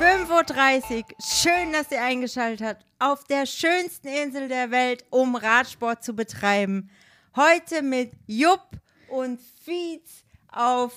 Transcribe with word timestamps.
5.30 0.00 0.96
Uhr. 0.96 1.04
Schön, 1.22 1.74
dass 1.74 1.90
ihr 1.92 2.02
eingeschaltet 2.02 2.66
habt. 2.66 2.86
Auf 2.98 3.24
der 3.24 3.44
schönsten 3.44 4.08
Insel 4.08 4.48
der 4.48 4.70
Welt, 4.70 5.04
um 5.10 5.36
Radsport 5.36 6.02
zu 6.02 6.14
betreiben. 6.14 6.88
Heute 7.36 7.82
mit 7.82 8.12
Jupp 8.26 8.62
und 9.10 9.38
Fietz 9.62 10.24
auf 10.50 10.94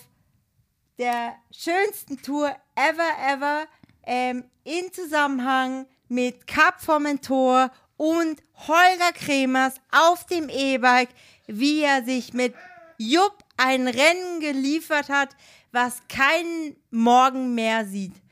der 0.98 1.36
schönsten 1.52 2.22
Tour 2.22 2.56
ever, 2.76 3.10
ever. 3.28 3.66
Ähm, 4.06 4.46
in 4.64 4.94
Zusammenhang 4.94 5.86
mit 6.08 6.48
Cap 6.48 6.82
Formentor 6.82 7.72
und 7.98 8.42
Holger 8.56 9.12
Kremers 9.14 9.82
auf 9.92 10.26
dem 10.28 10.48
E-Bike, 10.48 11.10
wie 11.48 11.82
er 11.82 12.06
sich 12.06 12.34
mit 12.34 12.56
Jupp 12.98 13.38
ein 13.58 13.86
Rennen 13.86 14.40
geliefert 14.40 15.10
hat, 15.10 15.36
was 15.74 16.00
keinen 16.08 16.78
Morgen 16.90 17.54
mehr 17.54 17.86
sieht. 17.86 18.23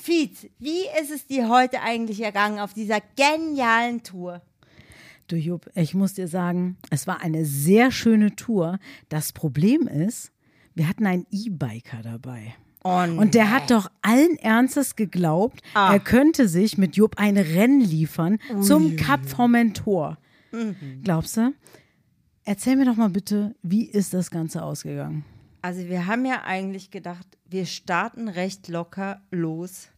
Fietz, 0.00 0.46
wie 0.58 0.84
ist 1.00 1.10
es 1.10 1.26
dir 1.26 1.48
heute 1.48 1.82
eigentlich 1.82 2.20
ergangen 2.22 2.58
auf 2.58 2.72
dieser 2.72 3.00
genialen 3.16 4.02
Tour? 4.02 4.40
Du 5.28 5.36
Jupp, 5.36 5.70
ich 5.74 5.94
muss 5.94 6.14
dir 6.14 6.26
sagen, 6.26 6.76
es 6.90 7.06
war 7.06 7.20
eine 7.20 7.44
sehr 7.44 7.90
schöne 7.92 8.34
Tour. 8.34 8.78
Das 9.10 9.32
Problem 9.32 9.86
ist, 9.86 10.32
wir 10.74 10.88
hatten 10.88 11.06
einen 11.06 11.26
E-Biker 11.30 12.02
dabei. 12.02 12.54
Oh, 12.82 13.02
Und 13.16 13.34
der 13.34 13.50
hat 13.50 13.70
doch 13.70 13.90
allen 14.00 14.36
Ernstes 14.38 14.96
geglaubt, 14.96 15.60
Ah. 15.74 15.92
er 15.92 16.00
könnte 16.00 16.48
sich 16.48 16.78
mit 16.78 16.96
Jupp 16.96 17.18
ein 17.18 17.36
Rennen 17.36 17.82
liefern 17.82 18.38
zum 18.62 18.96
Cap 18.96 19.28
Formentor. 19.28 20.16
Mhm. 20.50 21.02
Glaubst 21.04 21.36
du? 21.36 21.52
Erzähl 22.44 22.76
mir 22.76 22.86
doch 22.86 22.96
mal 22.96 23.10
bitte, 23.10 23.54
wie 23.62 23.84
ist 23.84 24.14
das 24.14 24.30
Ganze 24.30 24.62
ausgegangen? 24.62 25.24
Also 25.62 25.86
wir 25.88 26.06
haben 26.06 26.24
ja 26.24 26.42
eigentlich 26.44 26.90
gedacht, 26.90 27.26
wir 27.46 27.66
starten 27.66 28.28
recht 28.28 28.68
locker 28.68 29.20
los. 29.30 29.88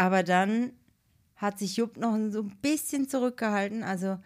Aber 0.00 0.22
dann 0.22 0.72
hat 1.36 1.58
sich 1.58 1.76
Jupp 1.76 1.98
noch 1.98 2.16
so 2.30 2.40
ein 2.40 2.56
bisschen 2.62 3.06
zurückgehalten. 3.06 3.82
Also 3.82 4.18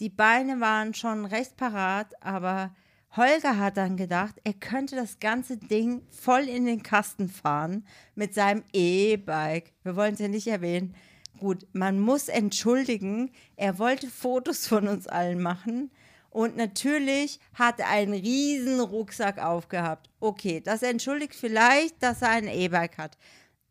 die 0.00 0.08
Beine 0.08 0.58
waren 0.58 0.94
schon 0.94 1.26
recht 1.26 1.56
parat, 1.56 2.20
aber 2.20 2.74
Holger 3.14 3.56
hat 3.56 3.76
dann 3.76 3.96
gedacht, 3.96 4.40
er 4.42 4.54
könnte 4.54 4.96
das 4.96 5.20
ganze 5.20 5.58
Ding 5.58 6.02
voll 6.10 6.48
in 6.48 6.66
den 6.66 6.82
Kasten 6.82 7.28
fahren 7.28 7.86
mit 8.16 8.34
seinem 8.34 8.64
E-Bike. 8.72 9.72
Wir 9.84 9.94
wollen 9.94 10.14
es 10.14 10.18
ja 10.18 10.26
nicht 10.26 10.48
erwähnen. 10.48 10.96
Gut, 11.38 11.68
man 11.72 12.00
muss 12.00 12.26
entschuldigen, 12.26 13.30
er 13.54 13.78
wollte 13.78 14.08
Fotos 14.08 14.66
von 14.66 14.88
uns 14.88 15.06
allen 15.06 15.40
machen. 15.40 15.92
Und 16.30 16.56
natürlich 16.56 17.38
hat 17.54 17.78
er 17.78 17.90
einen 17.90 18.14
riesen 18.14 18.80
Rucksack 18.80 19.38
aufgehabt. 19.38 20.10
Okay, 20.18 20.60
das 20.60 20.82
entschuldigt 20.82 21.36
vielleicht, 21.36 22.02
dass 22.02 22.22
er 22.22 22.30
ein 22.30 22.48
E-Bike 22.48 22.98
hat. 22.98 23.18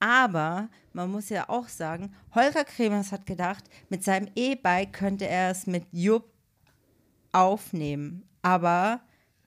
Aber 0.02 0.68
man 0.94 1.12
muss 1.12 1.30
ja 1.30 1.48
auch 1.48 1.68
sagen, 1.68 2.14
Holger 2.34 2.66
Kremers 2.66 3.12
hat 3.12 3.26
gedacht, 3.26 3.64
mit 3.90 4.04
seinem 4.04 4.30
E-Bike 4.36 4.94
könnte 4.94 5.28
er 5.28 5.52
es 5.52 5.68
mit 5.68 5.86
Jupp 5.92 6.26
aufnehmen. 7.32 8.24
Aber 8.42 9.02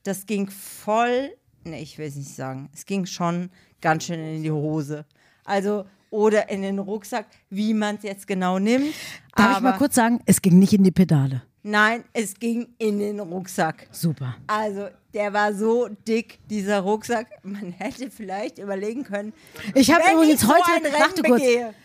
das 0.05 0.27
ging 0.27 0.49
voll, 0.49 1.35
ne, 1.65 1.81
ich 1.81 1.99
will 1.99 2.07
es 2.07 2.15
nicht 2.15 2.35
sagen, 2.35 2.71
es 2.73 2.87
ging 2.87 3.05
schon 3.05 3.51
ganz 3.81 4.05
schön 4.05 4.21
in 4.21 4.43
die 4.45 4.51
Hose. 4.53 5.05
Also, 5.45 5.87
oder 6.11 6.49
in 6.49 6.63
den 6.63 6.79
Rucksack, 6.79 7.27
wie 7.51 7.75
man 7.75 7.97
es 7.97 8.05
jetzt 8.05 8.27
genau 8.29 8.61
nimmt. 8.61 8.95
Darf 9.35 9.49
aber 9.49 9.57
ich 9.57 9.63
mal 9.63 9.79
kurz 9.79 9.97
sagen, 9.97 10.21
es 10.25 10.41
ging 10.41 10.61
nicht 10.61 10.73
in 10.73 10.85
die 10.85 10.93
Pedale. 10.93 11.43
Nein, 11.65 12.05
es 12.13 12.35
ging 12.35 12.69
in 12.79 13.01
den 13.01 13.19
Rucksack. 13.19 13.89
Super. 13.91 14.37
Also, 14.47 14.89
der 15.15 15.33
war 15.33 15.55
so 15.55 15.89
dick, 16.07 16.41
dieser 16.51 16.81
Rucksack. 16.81 17.29
Man 17.43 17.73
hätte 17.73 18.11
vielleicht 18.11 18.59
überlegen 18.59 19.05
können. 19.05 19.33
Ich 19.75 19.93
habe 19.93 20.03
übrigens 20.13 20.43
ich 20.43 20.49
so 20.49 20.55
heute, 20.55 20.93
warte 20.93 21.23
kurz, 21.23 21.43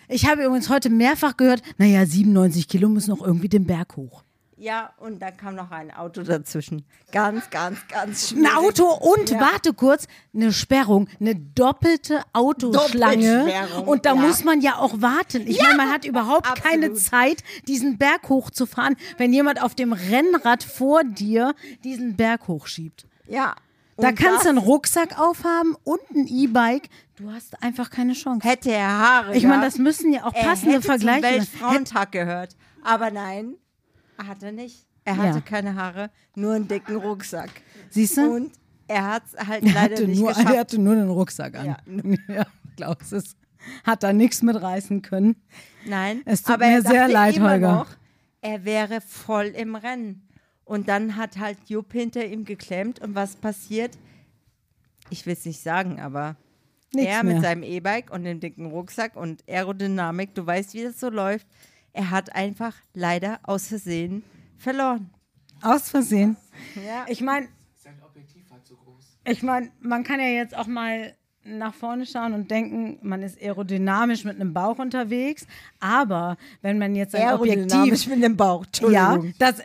ich 0.07 0.25
habe 0.25 0.43
übrigens 0.43 0.69
heute 0.69 0.89
mehrfach 0.89 1.37
gehört, 1.37 1.61
naja, 1.77 2.05
97 2.05 2.67
Kilo 2.67 2.89
müssen 2.89 3.11
noch 3.11 3.25
irgendwie 3.25 3.49
den 3.49 3.65
Berg 3.65 3.95
hoch. 3.95 4.23
Ja, 4.61 4.91
und 4.97 5.21
dann 5.21 5.37
kam 5.37 5.55
noch 5.55 5.71
ein 5.71 5.89
Auto 5.89 6.21
dazwischen. 6.21 6.83
Ganz, 7.13 7.49
ganz, 7.49 7.79
ganz 7.87 8.31
Ein 8.33 8.37
schwierig. 8.39 8.55
Auto 8.57 8.83
und, 8.91 9.29
Ja. 9.29 9.39
warte 9.39 9.73
kurz, 9.73 10.05
eine 10.33 10.51
Sperrung, 10.51 11.07
eine 11.21 11.33
doppelte 11.33 12.23
Autoschlange. 12.33 13.45
Doppelsperrung, 13.45 13.87
Und 13.87 14.05
da 14.05 14.15
ja. 14.15 14.21
muss 14.21 14.43
man 14.43 14.59
ja 14.59 14.75
auch 14.75 15.01
warten. 15.01 15.47
Ich 15.47 15.61
meine, 15.61 15.77
man 15.77 15.89
hat 15.89 16.03
überhaupt 16.03 16.61
keine 16.61 16.87
absolut. 16.87 16.99
Zeit, 16.99 17.43
diesen 17.69 17.97
Berg 17.97 18.27
hochzufahren, 18.27 18.97
wenn 19.17 19.31
jemand 19.31 19.61
auf 19.63 19.75
dem 19.75 19.93
Rennrad 19.93 20.61
vor 20.63 21.05
dir 21.05 21.55
diesen 21.85 22.17
Berg 22.17 22.49
hochschiebt. 22.49 23.07
Ja. 23.29 23.55
Da 23.95 24.11
kannst 24.11 24.43
du 24.43 24.49
einen 24.49 24.57
Rucksack 24.57 25.17
aufhaben 25.17 25.75
und 25.85 26.01
ein 26.13 26.27
E-Bike. 26.27 26.89
Du 27.15 27.31
hast 27.31 27.63
einfach 27.63 27.89
keine 27.89 28.11
Chance. 28.13 28.45
Hätte 28.45 28.71
er 28.71 28.87
Haare. 28.89 29.37
Ich 29.37 29.45
meine, 29.45 29.63
das 29.63 29.77
müssen 29.77 30.11
ja 30.11 30.25
auch 30.25 30.33
passende 30.33 30.75
hätte 30.75 30.85
Vergleiche 30.85 31.21
Zum. 31.21 31.31
Weltfrauentag 31.31 32.11
gehört. 32.11 32.55
Aber 32.83 33.09
nein, 33.11 33.55
hat 34.27 34.43
er 34.43 34.51
nicht. 34.51 34.85
Er 35.05 35.15
Ja. 35.15 35.23
hatte 35.23 35.41
keine 35.41 35.75
Haare, 35.75 36.09
nur 36.35 36.53
einen 36.53 36.67
dicken 36.67 36.95
Rucksack. 36.97 37.49
Siehst 37.89 38.17
du? 38.17 38.35
Und 38.35 38.51
er 38.87 39.07
hat 39.07 39.23
es 39.27 39.47
halt 39.47 39.63
Er 39.63 39.73
leider 39.73 39.95
hatte, 39.95 40.07
nicht 40.07 40.19
nur, 40.19 40.29
geschafft. 40.33 40.53
er 40.53 40.59
hatte 40.59 40.79
nur 40.79 40.95
den 40.95 41.09
Rucksack 41.09 41.55
an. 41.57 41.65
Ja. 41.65 41.77
Ja, 42.27 42.45
Klaus, 42.75 43.11
es 43.11 43.35
hat 43.83 44.03
da 44.03 44.13
nichts 44.13 44.41
mitreißen 44.41 45.01
können. 45.01 45.35
Nein, 45.85 46.21
Es 46.25 46.43
tut 46.43 46.55
aber 46.55 46.67
mir 46.67 46.73
er 46.75 46.81
sehr 46.81 47.07
leid, 47.07 47.39
Holger. 47.39 47.71
Noch, 47.75 47.89
er 48.41 48.63
wäre 48.65 49.01
voll 49.01 49.47
im 49.47 49.75
Rennen. 49.75 50.27
Und 50.63 50.87
dann 50.87 51.15
hat 51.15 51.37
halt 51.39 51.57
Jupp 51.67 51.91
hinter 51.93 52.25
ihm 52.25 52.45
geklemmt. 52.45 52.99
Und 52.99 53.15
was 53.15 53.35
passiert? 53.35 53.97
Ich 55.09 55.25
will 55.25 55.33
es 55.33 55.43
nicht 55.45 55.61
sagen, 55.61 55.99
aber 55.99 56.35
Nichts 56.93 57.11
er 57.11 57.23
mehr. 57.23 57.33
mit 57.35 57.43
seinem 57.43 57.63
E-Bike 57.63 58.11
und 58.11 58.23
dem 58.23 58.39
dicken 58.39 58.67
Rucksack 58.67 59.15
und 59.15 59.43
Aerodynamik, 59.49 60.35
du 60.35 60.45
weißt, 60.45 60.73
wie 60.75 60.83
das 60.83 60.99
so 60.99 61.09
läuft. 61.09 61.47
Er 61.93 62.09
hat 62.11 62.35
einfach 62.35 62.75
leider 62.93 63.39
aus 63.43 63.67
Versehen 63.67 64.23
verloren. 64.57 65.09
Aus 65.61 65.89
Versehen. 65.89 66.37
Ja. 66.75 67.05
Ich 67.07 67.21
meine, 67.21 67.47
Sein 67.75 68.01
Objektiv 68.05 68.49
war 68.49 68.63
zu 68.63 68.75
groß. 68.77 69.17
ich 69.25 69.43
meine, 69.43 69.71
man 69.81 70.03
kann 70.03 70.19
ja 70.19 70.27
jetzt 70.27 70.55
auch 70.55 70.67
mal 70.67 71.15
nach 71.45 71.73
vorne 71.73 72.05
schauen 72.05 72.33
und 72.33 72.51
denken, 72.51 72.99
man 73.01 73.23
ist 73.23 73.41
aerodynamisch 73.41 74.23
mit 74.23 74.35
einem 74.35 74.53
Bauch 74.53 74.77
unterwegs. 74.77 75.47
Aber 75.79 76.37
wenn 76.61 76.77
man 76.77 76.95
jetzt 76.95 77.15
ein 77.15 77.23
Aerodynamisch 77.27 77.71
Objektiv 77.81 78.07
mit 78.07 78.23
dem 78.23 78.37
Bauch. 78.37 78.65
Ja, 78.81 79.13
Entschuldigung. 79.15 79.33
das, 79.39 79.61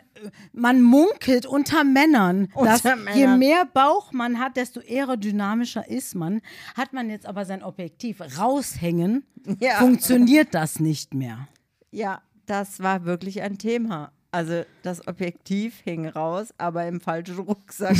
man 0.53 0.81
munkelt 0.81 1.45
unter 1.45 1.83
Männern, 1.83 2.47
Unter 2.55 2.71
dass 2.71 2.83
je 2.83 2.95
Männern. 2.95 3.39
mehr 3.39 3.65
Bauch 3.71 4.11
man 4.13 4.39
hat, 4.39 4.57
desto 4.57 4.79
aerodynamischer 4.79 5.87
ist 5.87 6.15
man. 6.15 6.41
Hat 6.75 6.93
man 6.93 7.09
jetzt 7.09 7.25
aber 7.27 7.45
sein 7.45 7.61
Objektiv 7.61 8.19
raushängen, 8.39 9.23
Ja. 9.59 9.75
funktioniert 9.75 10.53
das 10.55 10.79
nicht 10.79 11.13
mehr. 11.13 11.47
Ja, 11.95 12.21
das 12.45 12.81
war 12.81 13.05
wirklich 13.05 13.41
ein 13.41 13.57
Thema. 13.57 14.11
Also 14.29 14.65
das 14.83 15.07
Objektiv 15.07 15.79
hing 15.85 16.09
raus, 16.09 16.53
aber 16.57 16.85
im 16.87 16.99
falschen 16.99 17.39
Rucksack. 17.39 17.95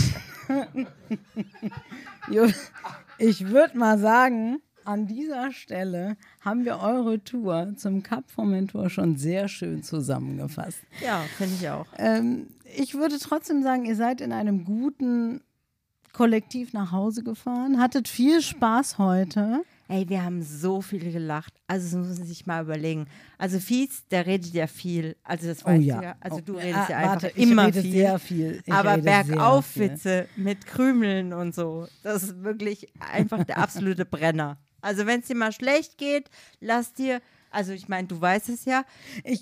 Ich 3.18 3.48
würde 3.48 3.78
mal 3.78 3.98
sagen, 3.98 4.60
an 4.84 5.08
dieser 5.08 5.52
Stelle 5.52 6.18
haben 6.42 6.66
wir 6.66 6.80
eure 6.80 7.24
Tour 7.24 7.74
zum 7.78 8.04
Cup 8.04 8.30
Formentor 8.30 8.90
schon 8.90 9.16
sehr 9.16 9.48
schön 9.48 9.84
zusammengefasst. 9.84 10.80
ja, 11.02 11.22
finde 11.38 11.56
ich 11.56 11.70
auch. 11.70 11.86
Ähm, 11.98 12.48
ich 12.76 12.96
würde 12.96 13.18
trotzdem 13.20 13.64
sagen, 13.64 13.86
ihr 13.86 13.96
seid 13.96 14.20
in 14.20 14.34
einem 14.34 14.66
guten 14.66 15.42
Kollektiv 16.12 16.74
nach 16.74 16.92
Hause 16.92 17.24
gefahren, 17.24 17.80
hattet 17.80 18.08
viel 18.10 18.42
Spaß 18.42 18.98
heute. 18.98 19.64
Ey, 19.88 20.10
wir 20.10 20.24
haben 20.24 20.42
so 20.42 20.82
viel 20.82 21.12
gelacht. 21.12 21.54
Also, 21.68 21.86
das 22.00 22.08
muss 22.08 22.18
man 22.18 22.28
sich 22.28 22.46
mal 22.48 22.64
überlegen. 22.64 23.06
Also, 23.38 23.60
Fietz, 23.60 24.04
der 24.10 24.26
redet 24.26 24.54
ja 24.54 24.66
viel. 24.68 25.16
Also, 25.24 25.48
das 25.48 25.64
weißt 25.64 25.84
du 25.84 25.88
ja. 25.88 26.16
Also, 26.20 26.42
du 26.42 26.56
Oh, 26.56 26.58
redest 26.58 26.90
ja 26.90 26.96
ah, 26.98 27.00
einfach 27.00 27.24
warte, 27.24 27.28
immer 27.40 27.72
viel. 27.72 27.92
sehr 27.92 28.20
viel. 28.20 28.62
Ich 28.66 28.74
Aber. 28.74 28.98
Bergaufwitze 28.98 30.28
mit 30.36 30.66
Krümeln 30.66 31.34
und 31.34 31.54
so, 31.54 31.88
das 32.04 32.24
ist 32.24 32.44
wirklich 32.44 32.88
einfach 33.00 33.44
der 33.44 33.58
absolute 33.60 34.06
Brenner. 34.06 34.58
Also, 34.82 35.06
wenn 35.06 35.20
es 35.22 35.28
dir 35.28 35.36
mal 35.36 35.52
schlecht 35.52 35.98
geht, 35.98 36.30
lass 36.60 36.94
dir, 36.94 37.22
also 37.56 37.72
ich 37.72 37.88
meine, 37.88 38.08
du 38.08 38.20
weißt 38.20 38.50
es 38.50 38.66
ja, 38.66 38.84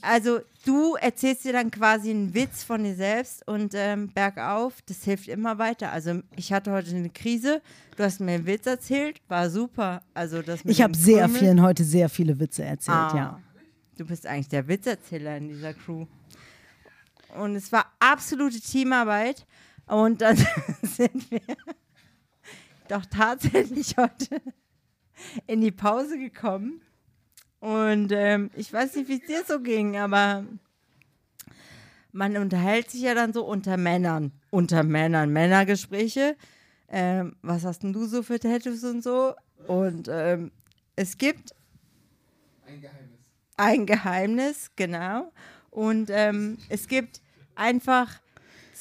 also 0.02 0.40
du 0.66 0.96
erzählst 0.96 1.44
dir 1.46 1.54
dann 1.54 1.72
quasi 1.72 2.12
einen 2.12 2.34
Witz 2.34 2.64
von 2.64 2.84
dir 2.84 2.96
selbst 2.96 3.46
und 3.48 3.74
ähm, 3.76 4.10
bergauf, 4.14 4.74
das 4.86 5.04
hilft 5.04 5.28
immer 5.28 5.58
weiter. 5.58 5.92
Also 5.92 6.22
ich 6.36 6.54
hatte 6.54 6.72
heute 6.72 6.96
eine 6.96 7.10
Krise, 7.10 7.62
du 7.98 8.04
hast 8.04 8.20
mir 8.20 8.34
einen 8.34 8.46
Witz 8.46 8.66
erzählt, 8.68 9.20
war 9.28 9.50
super. 9.50 10.02
Also 10.14 10.42
das 10.42 10.62
Ich 10.64 10.82
habe 10.82 10.96
sehr 10.96 11.26
Krümel- 11.28 11.40
vielen 11.40 11.62
heute 11.62 11.84
sehr 11.84 12.08
viele 12.10 12.40
Witze 12.40 12.64
erzählt, 12.64 12.96
Ah, 12.98 13.14
ja. 13.16 13.40
Du 13.98 14.06
bist 14.06 14.26
eigentlich 14.26 14.48
der 14.50 14.68
Witzerzähler 14.68 15.38
in 15.38 15.50
dieser 15.50 15.74
Crew. 15.74 16.06
Und 17.36 17.56
es 17.56 17.72
war 17.72 17.86
absolute 18.00 18.60
Teamarbeit. 18.60 19.46
Und 19.88 20.22
dann 20.22 20.38
sind 20.82 21.30
wir 21.32 21.42
doch 22.88 23.06
tatsächlich 23.06 23.96
heute 23.98 24.42
in 25.48 25.62
die 25.62 25.72
Pause 25.72 26.18
gekommen. 26.18 26.82
Und 27.64 28.12
ähm, 28.12 28.52
ich 28.58 28.74
weiß 28.74 28.94
nicht, 28.98 29.08
wie 29.08 29.22
es 29.22 29.26
dir 29.26 29.42
so 29.48 29.62
ging, 29.62 29.96
aber 29.96 30.44
man 32.12 32.36
unterhält 32.36 32.92
sich 32.92 33.04
ja 33.04 33.14
dann 33.16 33.32
so 33.32 33.46
unter 33.46 33.78
Männern. 33.78 34.34
Unter 34.50 34.84
Männern, 34.84 35.30
Männergespräche. 35.32 36.36
Ähm, 36.90 37.38
was 37.42 37.64
hast 37.64 37.84
denn 37.84 37.94
du 37.94 38.06
so 38.06 38.22
für 38.22 38.38
Tattoos 38.38 38.84
und 38.84 39.02
so? 39.02 39.34
Und 39.66 40.10
ähm, 40.12 40.52
es 40.98 41.18
gibt 41.18 41.56
Ein 42.68 42.82
Geheimnis. 42.82 43.20
ein 43.56 43.86
Geheimnis, 43.86 44.72
genau. 44.76 45.32
Und 45.70 46.10
ähm, 46.12 46.58
es 46.68 46.90
gibt 46.90 47.22
einfach 47.56 48.20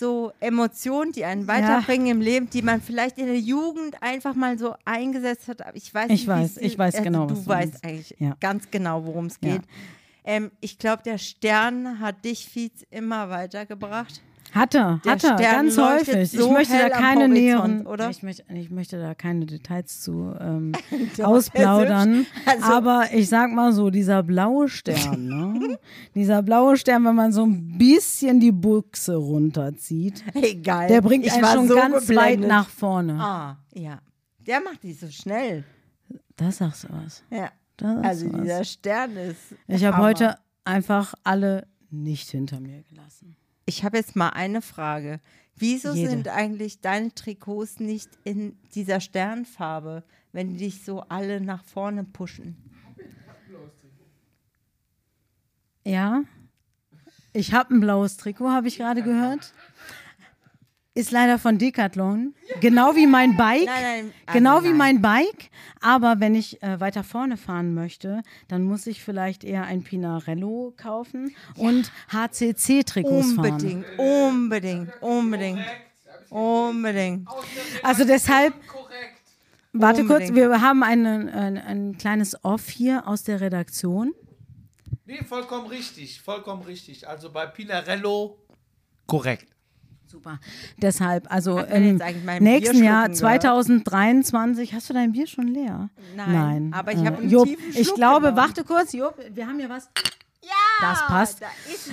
so 0.02 0.32
Emotionen, 0.40 1.12
die 1.12 1.24
einen 1.24 1.46
weiterbringen 1.46 2.08
im 2.08 2.20
Leben, 2.20 2.50
die 2.50 2.60
man 2.62 2.80
vielleicht 2.82 3.18
in 3.18 3.26
der 3.26 3.38
Jugend 3.38 4.02
einfach 4.02 4.34
mal 4.34 4.58
so 4.58 4.74
eingesetzt 4.84 5.46
hat. 5.46 5.64
Aber 5.64 5.76
ich 5.76 5.94
weiß 5.94 6.06
Ich 6.10 6.22
nicht, 6.22 6.26
weiß, 6.26 6.56
ich 6.56 6.76
weiß 6.76 6.94
also 6.96 7.04
genau, 7.04 7.26
Du 7.26 7.34
du 7.34 7.46
weißt 7.46 7.72
meinst. 7.74 7.84
eigentlich 7.84 8.16
Ja. 8.18 8.36
ganz 8.40 8.68
genau, 8.72 9.04
worum 9.04 9.26
es 9.26 9.38
Ja. 9.40 9.52
geht. 9.52 9.62
Ähm, 10.24 10.50
ich 10.60 10.78
glaube, 10.78 11.04
der 11.04 11.18
Stern 11.18 12.00
hat 12.00 12.24
dich, 12.24 12.46
Fietz, 12.46 12.84
immer 12.90 13.30
weitergebracht. 13.30 14.20
Hat 14.52 14.74
er, 14.74 15.00
Der 15.04 15.12
hat 15.12 15.24
er, 15.24 15.38
Stern 15.38 15.66
ganz 15.66 15.78
häufig. 15.78 16.30
so 16.30 16.46
ich 16.46 16.52
möchte 16.52 16.76
da 16.78 16.88
keine 16.90 17.28
näheren, 17.28 17.86
oder? 17.86 18.10
Ich 18.10 18.22
möchte, 18.22 18.44
ich 18.52 18.70
möchte 18.70 18.98
da 19.00 19.14
keine 19.14 19.46
Details 19.46 20.00
zu 20.02 20.34
ähm, 20.38 20.72
ausplaudern. 21.22 22.26
also- 22.46 22.64
aber 22.64 23.04
ich 23.12 23.28
sag 23.28 23.50
mal 23.52 23.72
so, 23.72 23.90
dieser 23.90 24.22
blaue 24.22 24.68
Stern, 24.68 25.26
ne? 25.26 25.78
dieser 26.14 26.42
blaue 26.42 26.76
Stern, 26.76 27.04
wenn 27.04 27.14
man 27.14 27.32
so 27.32 27.44
ein 27.44 27.78
bisschen 27.78 28.40
die 28.40 28.52
Buchse 28.52 29.16
runterzieht, 29.16 30.22
Egal. 30.34 30.88
der 30.88 31.00
bringt 31.00 31.24
ich 31.26 31.32
einen 31.32 31.44
schon 31.46 31.68
so 31.68 31.74
ganz 31.74 31.94
weit 31.94 32.06
geblendet. 32.06 32.48
nach 32.48 32.68
vorne. 32.68 33.14
Ah, 33.18 33.56
ja. 33.74 34.00
Der 34.46 34.60
macht 34.60 34.82
die 34.82 34.92
so 34.92 35.08
schnell. 35.08 35.64
Da 36.36 36.50
sagst 36.50 36.84
du 36.84 36.88
was. 36.90 37.22
Ja. 37.30 37.50
Also 38.02 38.32
was. 38.32 38.42
dieser 38.42 38.64
Stern 38.64 39.16
ist. 39.16 39.54
Ich 39.66 39.84
habe 39.84 39.96
heute 39.98 40.36
einfach 40.64 41.14
alle 41.24 41.66
nicht 41.90 42.30
hinter 42.30 42.60
mir 42.60 42.82
gelassen. 42.82 43.36
Ich 43.64 43.84
habe 43.84 43.96
jetzt 43.96 44.16
mal 44.16 44.30
eine 44.30 44.62
Frage. 44.62 45.20
Wieso 45.56 45.92
Jede. 45.92 46.10
sind 46.10 46.28
eigentlich 46.28 46.80
deine 46.80 47.14
Trikots 47.14 47.78
nicht 47.78 48.08
in 48.24 48.56
dieser 48.74 49.00
Sternfarbe, 49.00 50.02
wenn 50.32 50.50
die 50.50 50.64
dich 50.64 50.84
so 50.84 51.02
alle 51.02 51.40
nach 51.40 51.64
vorne 51.64 52.04
pushen? 52.04 52.56
Ja. 55.84 56.22
Ich 57.32 57.54
habe 57.54 57.74
ein 57.74 57.80
blaues 57.80 58.16
Trikot, 58.16 58.50
habe 58.50 58.68
ich 58.68 58.78
gerade 58.78 59.02
gehört. 59.02 59.52
Ist 60.94 61.10
leider 61.10 61.38
von 61.38 61.56
Decathlon. 61.56 62.34
Genau 62.60 62.94
wie 62.94 63.06
mein 63.06 63.34
Bike. 63.36 63.64
Nein, 63.64 63.82
nein, 63.82 64.12
also 64.26 64.38
genau 64.38 64.62
wie 64.62 64.68
nein. 64.68 64.76
mein 64.76 65.02
Bike. 65.02 65.50
Aber 65.80 66.20
wenn 66.20 66.34
ich 66.34 66.62
äh, 66.62 66.80
weiter 66.80 67.02
vorne 67.02 67.38
fahren 67.38 67.72
möchte, 67.72 68.22
dann 68.48 68.62
muss 68.62 68.86
ich 68.86 69.02
vielleicht 69.02 69.42
eher 69.42 69.64
ein 69.64 69.84
Pinarello 69.84 70.74
kaufen 70.76 71.34
und 71.56 71.90
HCC-Trikots 72.12 73.32
fahren. 73.34 73.84
Unbedingt, 73.98 73.98
unbedingt, 73.98 75.02
unbedingt, 75.02 75.64
unbedingt. 76.28 77.28
Also 77.82 78.04
deshalb, 78.04 78.54
Korrekt. 78.66 79.22
warte 79.72 80.04
kurz, 80.04 80.34
wir 80.34 80.60
haben 80.60 80.82
einen, 80.82 81.30
ein, 81.30 81.56
ein 81.56 81.96
kleines 81.96 82.44
Off 82.44 82.68
hier 82.68 83.08
aus 83.08 83.22
der 83.22 83.40
Redaktion. 83.40 84.12
Nee, 85.06 85.24
vollkommen 85.24 85.66
richtig. 85.68 86.20
Vollkommen 86.20 86.62
richtig. 86.62 87.08
Also 87.08 87.32
bei 87.32 87.46
Pinarello 87.46 88.38
korrekt. 89.06 89.46
Super. 90.12 90.38
Deshalb, 90.76 91.32
also 91.32 91.58
im 91.58 91.98
mein 92.26 92.42
nächsten 92.42 92.84
Jahr 92.84 93.06
schlucken 93.06 93.14
gehört? 93.14 93.16
2023, 93.16 94.74
hast 94.74 94.90
du 94.90 94.92
dein 94.92 95.12
Bier 95.12 95.26
schon 95.26 95.48
leer? 95.48 95.88
Nein, 96.14 96.70
aber 96.74 96.92
ich 96.92 96.98
habe 96.98 97.16
einen 97.16 97.30
Jupp, 97.30 97.46
tiefen 97.46 97.64
ich 97.70 97.86
Schluck 97.86 97.96
glaube, 97.96 98.20
genommen. 98.26 98.36
warte 98.36 98.62
kurz, 98.62 98.92
Jupp, 98.92 99.14
wir 99.32 99.46
haben 99.46 99.58
hier 99.58 99.70
was. 99.70 99.88
Das 100.82 101.06
passt. 101.06 101.42
Da 101.42 101.46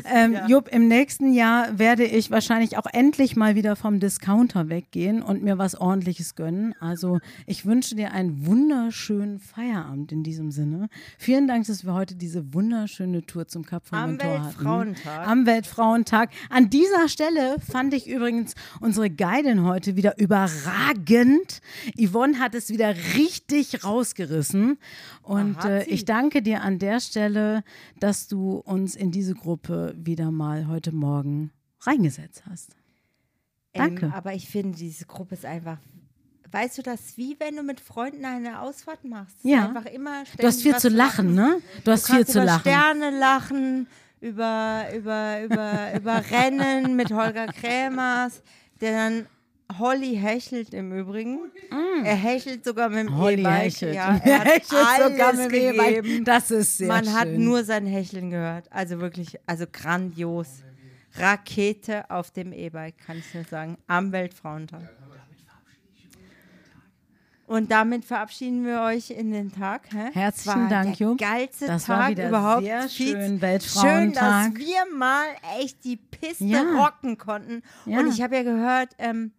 Ähm. 0.06 0.38
Jupp, 0.48 0.68
im 0.70 0.88
nächsten 0.88 1.34
Jahr 1.34 1.78
werde 1.78 2.04
ich 2.06 2.32
wahrscheinlich 2.32 2.78
auch 2.78 2.86
endlich 2.92 3.36
mal 3.36 3.56
wieder 3.56 3.76
vom 3.76 4.00
Discounter 4.00 4.70
weggehen 4.70 5.22
und 5.22 5.44
mir 5.44 5.58
was 5.58 5.76
ordentliches 5.76 6.36
gönnen. 6.36 6.74
Also 6.80 7.20
ich 7.46 7.66
wünsche 7.66 7.96
dir 7.96 8.12
einen 8.12 8.46
wunderschönen 8.46 9.40
Feierabend 9.40 10.12
in 10.12 10.24
diesem 10.24 10.52
Sinne. 10.52 10.90
Vielen 11.18 11.48
Dank, 11.48 11.68
dass 11.68 11.86
wir 11.86 11.94
heute 11.94 12.16
diese 12.16 12.54
wunderschöne 12.54 13.26
Tour 13.26 13.48
zum 13.48 13.66
Kap 13.66 13.86
von 13.86 13.98
Am 13.98 14.10
Mentor 14.12 14.30
hatten. 14.30 14.46
Weltfrauentag. 14.46 15.28
Am 15.28 15.46
Weltfrauentag. 15.46 16.30
An 16.50 16.70
dieser 16.70 17.10
Stelle 17.10 17.58
fand 17.60 17.94
ich 17.94 18.08
übrigens 18.08 18.56
unsere 18.80 19.10
Guidin 19.10 19.64
heute 19.64 19.96
wieder 19.96 20.18
überragend. 20.18 21.62
Yvonne 21.98 22.40
hat 22.40 22.56
es 22.56 22.70
wieder 22.70 22.96
richtig 23.16 23.84
rausgerissen. 23.84 24.78
Und 25.22 25.64
äh, 25.64 25.84
ich 25.84 26.06
danke 26.06 26.42
dir 26.42 26.62
an 26.64 26.80
der 26.80 27.00
Stelle, 27.00 27.64
dass 28.00 28.28
du 28.28 28.56
uns 28.66 28.79
in 28.96 29.12
diese 29.12 29.34
Gruppe 29.36 29.94
wieder 29.98 30.32
mal 30.32 30.68
heute 30.68 30.92
Morgen 30.92 31.52
reingesetzt 31.82 32.44
hast. 32.50 32.76
Danke. 33.74 34.08
Ähm, 34.08 34.14
aber 34.14 34.34
ich 34.34 34.50
finde, 34.50 34.78
diese 34.78 35.06
Gruppe 35.06 35.36
ist 35.36 35.46
einfach. 35.46 35.78
Weißt 36.52 36.80
du 36.80 36.82
das, 36.82 37.16
wie 37.16 37.40
wenn 37.40 37.56
du 37.56 37.64
mit 37.64 37.80
Freunden 37.80 38.26
eine 38.26 38.62
Ausfahrt 38.62 39.04
machst? 39.06 39.38
Ja. 39.44 39.68
Einfach 39.68 39.86
immer 39.86 40.24
Du 40.38 40.48
hast 40.48 40.64
viel 40.64 40.76
zu 40.78 40.90
lachen, 40.90 41.36
ne? 41.36 41.62
Du 41.84 41.92
hast 41.92 42.10
Du 42.10 42.14
viel 42.14 42.26
zu 42.26 42.40
über 42.40 42.46
lachen. 42.46 42.62
Sterne 42.62 43.20
lachen, 43.20 43.88
über, 44.20 44.86
über, 44.96 45.44
über, 45.44 45.96
über 45.96 46.24
Rennen 46.32 46.96
mit 46.96 47.12
Holger 47.12 47.48
Krämers, 47.48 48.42
der 48.82 48.94
dann 48.94 49.26
Holly 49.78 50.16
hechelt 50.18 50.74
im 50.74 50.92
Übrigen. 50.92 51.40
Er 52.04 52.16
hechelt 52.16 52.66
sogar 52.66 52.90
mit 52.90 53.00
dem 53.00 53.14
Mm. 53.14 53.18
Holly 53.18 53.42
E-Bike. 53.42 53.64
hechelt. 53.66 53.96
Ja, 53.96 54.20
Er 54.24 54.40
hat 54.40 54.48
hechelt 54.48 54.64
sogar 54.70 55.28
alles 55.28 55.52
mit 55.52 55.52
dem 55.54 55.78
gegeben. 55.78 56.26
Das 56.26 56.50
ist 56.52 56.78
sehr 56.78 56.88
Man 56.88 57.14
hat 57.14 57.28
schön. 57.28 57.44
nur 57.46 57.64
sein 57.64 57.86
Hecheln 57.86 58.30
gehört. 58.32 58.72
Also 58.72 59.00
wirklich, 59.00 59.38
also 59.46 59.66
grandios. 59.72 60.64
Rakete 61.16 62.10
auf 62.10 62.32
dem 62.32 62.52
E-Bike, 62.54 62.96
kann 63.06 63.18
ich 63.18 63.34
nur 63.34 63.44
sagen. 63.44 63.78
Am 63.88 64.12
Weltfrauentag. 64.12 64.82
Und 67.48 67.72
damit 67.72 68.06
verabschieden 68.06 68.64
wir 68.64 68.82
euch 68.82 69.10
in 69.10 69.32
den 69.32 69.52
Tag. 69.52 69.82
Hä? 69.92 70.12
Herzlichen 70.14 70.70
Dank, 70.70 71.00
Jupp. 71.00 71.18
geilste 71.18 71.66
Das 71.66 71.86
Tag 71.86 71.98
war 72.00 72.10
wieder 72.12 72.30
überhaupt. 72.30 72.64
sehr 72.64 72.88
schön, 72.90 73.08
Schön, 73.08 73.42
Weltfrauentag. 73.42 74.54
dass 74.54 74.60
wir 74.68 74.96
mal 74.96 75.26
echt 75.60 75.84
die 75.84 75.98
Piste 75.98 76.44
Ja. 76.46 76.62
rocken 76.62 77.18
konnten. 77.18 77.64
Ja. 77.88 78.00
Und 78.00 78.10
ich 78.14 78.22
habe 78.22 78.36
ja 78.36 78.44
gehört, 78.44 78.90
ähm, 79.00 79.32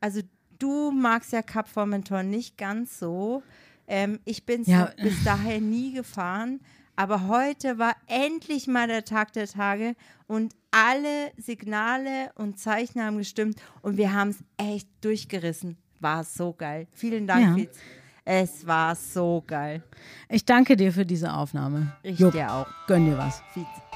also 0.00 0.20
du 0.58 0.90
magst 0.90 1.32
ja 1.32 1.42
Cap 1.42 1.68
Formentor 1.68 2.22
nicht 2.22 2.56
ganz 2.58 2.98
so. 2.98 3.42
Ähm, 3.86 4.18
ich 4.24 4.44
bin 4.46 4.64
Ja. 4.64 4.90
bis 5.02 5.22
daher 5.24 5.60
nie 5.60 5.92
gefahren. 5.92 6.60
Aber 6.96 7.28
heute 7.28 7.78
war 7.78 7.94
endlich 8.08 8.66
mal 8.66 8.88
der 8.88 9.04
Tag 9.04 9.32
der 9.32 9.46
Tage 9.46 9.94
und 10.26 10.54
alle 10.72 11.30
Signale 11.36 12.32
und 12.34 12.58
Zeichen 12.58 13.00
haben 13.00 13.18
gestimmt 13.18 13.60
und 13.82 13.96
wir 13.96 14.12
haben 14.12 14.30
es 14.30 14.38
echt 14.56 14.88
durchgerissen. 15.00 15.76
War 16.00 16.24
so 16.24 16.52
geil. 16.52 16.88
Vielen 16.92 17.26
Dank, 17.26 17.46
Ja. 17.46 17.54
Fitz. 17.54 17.78
Es 18.24 18.66
war 18.66 18.94
so 18.94 19.42
geil. 19.46 19.82
Ich 20.28 20.44
danke 20.44 20.76
dir 20.76 20.92
für 20.92 21.06
diese 21.06 21.32
Aufnahme. 21.32 21.96
Ich 22.02 22.18
Jupp, 22.18 22.32
dir 22.32 22.52
auch, 22.52 22.66
gönn 22.86 23.06
dir 23.06 23.16
was. 23.16 23.40
Fitz. 23.54 23.87